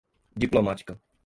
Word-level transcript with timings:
diplomática 0.43 0.97